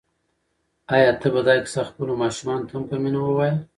آیا 0.95 1.11
ته 1.21 1.27
به 1.33 1.41
دا 1.47 1.53
کیسه 1.65 1.81
خپلو 1.89 2.13
ماشومانو 2.23 2.67
ته 2.69 2.73
هم 2.77 2.83
په 2.89 2.95
مینه 3.03 3.19
ووایې؟ 3.23 3.55